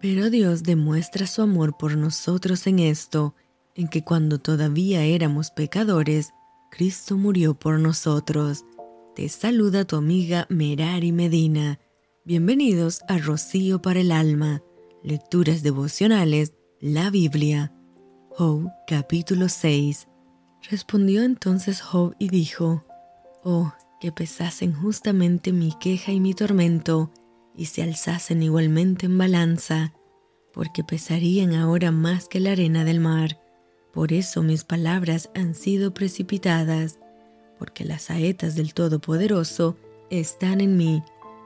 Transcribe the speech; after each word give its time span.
Pero 0.00 0.30
Dios 0.30 0.62
demuestra 0.62 1.26
su 1.26 1.42
amor 1.42 1.76
por 1.76 1.96
nosotros 1.96 2.68
en 2.68 2.78
esto, 2.78 3.34
en 3.74 3.88
que 3.88 4.04
cuando 4.04 4.38
todavía 4.38 5.02
éramos 5.02 5.50
pecadores, 5.50 6.30
Cristo 6.70 7.16
murió 7.16 7.54
por 7.54 7.80
nosotros. 7.80 8.64
Te 9.16 9.28
saluda 9.28 9.84
tu 9.84 9.96
amiga 9.96 10.46
Merari 10.50 11.10
Medina. 11.10 11.80
Bienvenidos 12.24 13.00
a 13.08 13.18
Rocío 13.18 13.82
para 13.82 13.98
el 13.98 14.12
Alma, 14.12 14.62
Lecturas 15.02 15.64
Devocionales, 15.64 16.54
la 16.80 17.10
Biblia. 17.10 17.72
Job 18.30 18.70
capítulo 18.86 19.48
6. 19.48 20.06
Respondió 20.70 21.24
entonces 21.24 21.80
Job 21.80 22.14
y 22.20 22.28
dijo, 22.28 22.84
Oh, 23.42 23.72
que 24.00 24.12
pesasen 24.12 24.72
justamente 24.74 25.52
mi 25.52 25.72
queja 25.80 26.12
y 26.12 26.20
mi 26.20 26.34
tormento, 26.34 27.10
y 27.58 27.66
se 27.66 27.82
alzasen 27.82 28.40
igualmente 28.40 29.06
en 29.06 29.18
balanza, 29.18 29.92
porque 30.54 30.84
pesarían 30.84 31.54
ahora 31.54 31.90
más 31.90 32.28
que 32.28 32.38
la 32.38 32.52
arena 32.52 32.84
del 32.84 33.00
mar. 33.00 33.40
Por 33.92 34.12
eso 34.12 34.44
mis 34.44 34.62
palabras 34.62 35.28
han 35.34 35.56
sido 35.56 35.92
precipitadas, 35.92 37.00
porque 37.58 37.84
las 37.84 38.02
saetas 38.02 38.54
del 38.54 38.74
Todopoderoso 38.74 39.76
están 40.08 40.60
en 40.60 40.76
mí, 40.76 41.02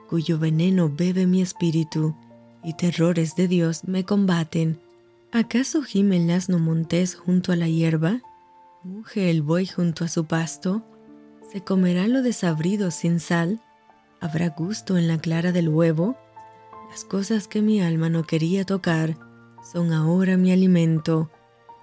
cuyo 0.07 0.37
veneno 0.37 0.87
bebe 0.87 1.25
mi 1.25 1.41
espíritu, 1.41 2.15
y 2.63 2.75
terrores 2.75 3.35
de 3.35 3.47
Dios 3.47 3.83
me 3.85 4.05
combaten. 4.05 4.79
¿Acaso 5.31 5.81
gime 5.81 6.17
el 6.17 6.29
asno 6.29 6.59
montés 6.59 7.15
junto 7.15 7.51
a 7.51 7.55
la 7.55 7.67
hierba? 7.67 8.21
¿Muge 8.83 9.31
el 9.31 9.41
buey 9.41 9.65
junto 9.65 10.05
a 10.05 10.09
su 10.09 10.25
pasto? 10.25 10.83
¿Se 11.51 11.61
comerá 11.63 12.07
lo 12.07 12.21
desabrido 12.21 12.91
sin 12.91 13.19
sal? 13.19 13.62
¿Habrá 14.23 14.51
gusto 14.51 14.97
en 14.97 15.09
la 15.09 15.17
clara 15.17 15.51
del 15.51 15.67
huevo? 15.67 16.15
Las 16.89 17.03
cosas 17.03 17.49
que 17.49 17.61
mi 17.61 17.81
alma 17.81 18.07
no 18.07 18.23
quería 18.23 18.63
tocar 18.63 19.17
son 19.69 19.91
ahora 19.91 20.37
mi 20.37 20.53
alimento. 20.53 21.29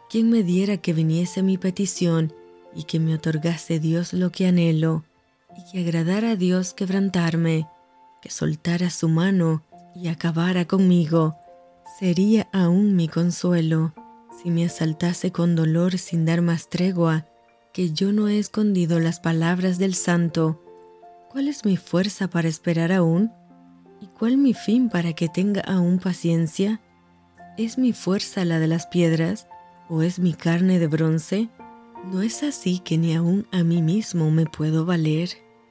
¿Quién 0.09 0.31
me 0.31 0.43
diera 0.43 0.79
que 0.79 0.95
viniese 0.95 1.43
mi 1.43 1.59
petición 1.59 2.33
y 2.75 2.85
que 2.85 2.99
me 2.99 3.13
otorgase 3.15 3.79
Dios 3.79 4.15
lo 4.15 4.33
que 4.33 4.47
anhelo, 4.47 5.05
y 5.55 5.71
que 5.71 5.81
agradara 5.81 6.31
a 6.31 6.37
Dios 6.37 6.73
quebrantarme, 6.73 7.69
que 8.23 8.31
soltara 8.31 8.89
su 8.89 9.11
mano 9.11 9.63
y 9.95 10.09
acabara 10.09 10.65
conmigo? 10.65 11.37
Sería 11.99 12.49
aún 12.55 12.97
mi 12.97 13.07
consuelo 13.07 13.93
si 14.43 14.51
me 14.51 14.65
asaltase 14.65 15.31
con 15.31 15.57
dolor 15.57 15.99
sin 15.99 16.25
dar 16.25 16.41
más 16.41 16.71
tregua, 16.71 17.27
que 17.75 17.93
yo 17.93 18.13
no 18.13 18.29
he 18.29 18.39
escondido 18.39 18.99
las 18.99 19.21
palabras 19.21 19.77
del 19.77 19.95
santo 19.95 20.59
¿Cuál 21.31 21.47
es 21.47 21.65
mi 21.65 21.77
fuerza 21.77 22.29
para 22.29 22.49
esperar 22.49 22.91
aún? 22.91 23.31
¿Y 24.01 24.09
cuál 24.09 24.37
mi 24.37 24.53
fin 24.53 24.89
para 24.89 25.13
que 25.13 25.29
tenga 25.29 25.61
aún 25.61 26.01
paciencia? 26.01 26.81
¿Es 27.57 27.79
mi 27.79 27.93
fuerza 27.93 28.45
la 28.45 28.59
de 28.59 28.67
las 28.67 28.89
piedras 28.89 29.47
o 29.89 30.03
es 30.03 30.19
mi 30.19 30.35
carne 30.35 30.81
de 30.81 30.89
bronce? 30.89 31.49
¿No 32.11 32.23
es 32.23 32.43
así 32.43 32.81
que 32.81 32.99
ni 32.99 33.15
aún 33.15 33.47
a 33.53 33.63
mí 33.63 33.81
mismo 33.81 34.33
me 34.33 34.45
puedo 34.45 34.85
valer 34.85 35.29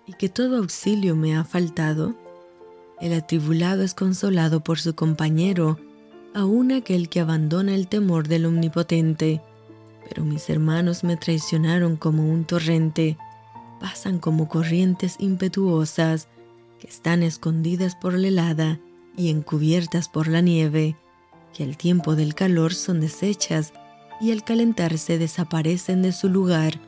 y 0.08 0.14
que 0.14 0.30
todo 0.30 0.56
auxilio 0.56 1.18
me 1.18 1.36
ha 1.36 1.44
faltado? 1.44 2.16
El 3.02 3.12
atribulado 3.12 3.84
es 3.84 3.94
consolado 3.94 4.62
por 4.62 4.80
su 4.80 4.96
compañero, 4.96 5.78
aun 6.34 6.72
aquel 6.72 7.10
que 7.10 7.20
abandona 7.20 7.76
el 7.76 7.90
temor 7.90 8.30
del 8.30 8.46
Omnipotente. 8.46 9.42
Pero 10.08 10.24
mis 10.24 10.50
hermanos 10.50 11.04
me 11.04 11.18
traicionaron 11.18 11.98
como 11.98 12.32
un 12.32 12.46
torrente 12.46 13.18
pasan 13.80 14.20
como 14.20 14.48
corrientes 14.48 15.16
impetuosas 15.20 16.28
que 16.80 16.88
están 16.88 17.24
escondidas 17.24 17.96
por 17.96 18.18
la 18.18 18.28
helada 18.28 18.80
y 19.18 19.30
encubiertas 19.30 20.08
por 20.08 20.28
la 20.28 20.42
nieve, 20.42 20.96
que 21.54 21.64
al 21.64 21.78
tiempo 21.78 22.16
del 22.16 22.36
calor 22.36 22.74
son 22.74 23.02
deshechas 23.02 23.74
y 24.22 24.32
al 24.32 24.44
calentarse 24.44 25.18
desaparecen 25.18 26.02
de 26.02 26.12
su 26.12 26.30
lugar, 26.30 26.80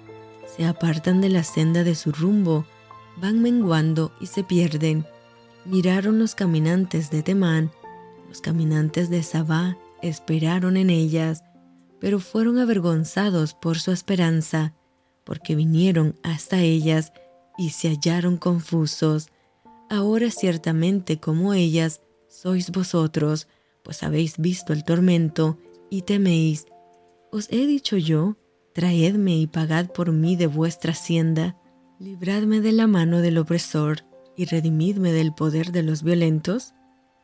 se 0.46 0.66
apartan 0.66 1.22
de 1.22 1.30
la 1.30 1.44
senda 1.44 1.84
de 1.84 1.96
su 1.96 2.12
rumbo, 2.12 2.66
van 3.18 3.42
menguando 3.42 4.12
y 4.20 4.28
se 4.28 4.44
pierden. 4.44 5.06
Miraron 5.66 6.20
los 6.20 6.36
caminantes 6.36 7.10
de 7.10 7.24
Temán, 7.24 7.72
los 8.28 8.42
caminantes 8.42 9.10
de 9.10 9.24
Sabá 9.24 9.78
esperaron 10.02 10.78
en 10.78 10.90
ellas, 10.90 11.44
pero 12.00 12.20
fueron 12.20 12.58
avergonzados 12.58 13.54
por 13.54 13.80
su 13.80 13.92
esperanza 13.92 14.74
porque 15.24 15.56
vinieron 15.56 16.16
hasta 16.24 16.62
ellas 16.62 17.14
y 17.58 17.72
se 17.72 17.90
hallaron 17.90 18.38
confusos. 18.38 19.30
Ahora 19.90 20.32
ciertamente 20.32 21.20
como 21.20 21.54
ellas 21.54 22.02
sois 22.28 22.72
vosotros, 22.72 23.48
pues 23.84 24.04
habéis 24.04 24.38
visto 24.38 24.74
el 24.74 24.84
tormento 24.84 25.58
y 25.90 26.04
teméis. 26.04 26.66
Os 27.32 27.48
he 27.52 27.68
dicho 27.68 27.98
yo, 27.98 28.38
traedme 28.74 29.38
y 29.38 29.48
pagad 29.48 29.92
por 29.92 30.12
mí 30.12 30.36
de 30.36 30.48
vuestra 30.48 30.94
hacienda, 30.94 31.58
libradme 32.00 32.62
de 32.62 32.72
la 32.72 32.88
mano 32.88 33.22
del 33.22 33.38
opresor 33.38 34.06
y 34.36 34.46
redimidme 34.46 35.12
del 35.12 35.34
poder 35.34 35.72
de 35.72 35.84
los 35.84 36.04
violentos. 36.04 36.74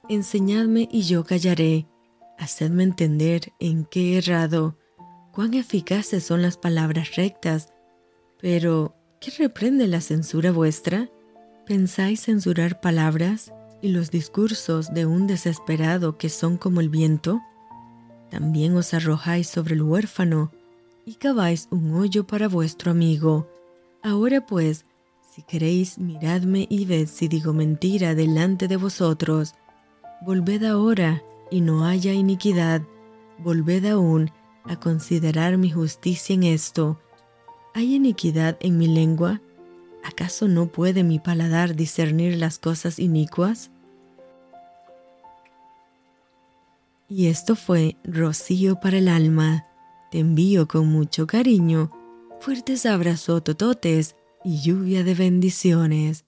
Enseñadme 0.09 0.87
y 0.91 1.03
yo 1.03 1.23
callaré, 1.23 1.87
hacedme 2.37 2.83
entender 2.83 3.53
en 3.59 3.85
qué 3.85 4.13
he 4.13 4.17
errado, 4.17 4.77
cuán 5.33 5.53
eficaces 5.53 6.23
son 6.23 6.41
las 6.41 6.57
palabras 6.57 7.15
rectas 7.15 7.73
pero, 8.39 8.95
¿qué 9.19 9.31
reprende 9.37 9.87
la 9.87 10.01
censura 10.01 10.51
vuestra? 10.51 11.09
¿Pensáis 11.65 12.21
censurar 12.21 12.79
palabras 12.79 13.51
y 13.81 13.89
los 13.89 14.11
discursos 14.11 14.93
de 14.93 15.05
un 15.05 15.27
desesperado 15.27 16.17
que 16.17 16.29
son 16.29 16.57
como 16.57 16.79
el 16.79 16.89
viento? 16.89 17.41
También 18.29 18.75
os 18.77 18.93
arrojáis 18.93 19.47
sobre 19.47 19.75
el 19.75 19.81
huérfano 19.81 20.51
y 21.05 21.15
caváis 21.15 21.67
un 21.71 21.95
hoyo 21.95 22.27
para 22.27 22.47
vuestro 22.47 22.91
amigo. 22.91 23.49
Ahora 24.03 24.45
pues, 24.45 24.85
si 25.33 25.41
queréis, 25.41 25.97
miradme 25.97 26.67
y 26.69 26.85
ved 26.85 27.07
si 27.07 27.27
digo 27.27 27.53
mentira 27.53 28.13
delante 28.13 28.67
de 28.67 28.77
vosotros. 28.77 29.55
Volved 30.21 30.63
ahora 30.63 31.23
y 31.49 31.61
no 31.61 31.85
haya 31.85 32.13
iniquidad. 32.13 32.81
Volved 33.39 33.85
aún 33.85 34.31
a 34.65 34.79
considerar 34.79 35.57
mi 35.57 35.71
justicia 35.71 36.33
en 36.33 36.43
esto 36.43 36.99
¿Hay 37.73 37.95
iniquidad 37.95 38.57
en 38.59 38.77
mi 38.77 38.87
lengua? 38.87 39.41
¿Acaso 40.03 40.47
no 40.47 40.67
puede 40.67 41.03
mi 41.03 41.19
paladar 41.19 41.75
discernir 41.75 42.37
las 42.37 42.59
cosas 42.59 42.97
inicuas? 42.99 43.71
Y 47.09 47.27
esto 47.27 47.55
fue 47.55 47.95
Rocío 48.03 48.79
para 48.79 48.97
el 48.97 49.07
alma. 49.07 49.65
Te 50.11 50.19
envío 50.19 50.67
con 50.67 50.87
mucho 50.87 51.27
cariño, 51.27 51.91
fuertes 52.39 52.85
abrazos 52.85 53.43
tototes 53.43 54.15
y 54.43 54.61
lluvia 54.61 55.03
de 55.03 55.13
bendiciones. 55.13 56.25